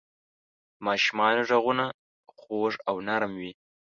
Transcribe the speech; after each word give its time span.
د 0.03 0.03
ماشومانو 0.87 1.41
ږغونه 1.49 1.85
خوږ 2.39 2.73
او 2.89 2.95
نرم 3.07 3.31
وي. 3.41 3.51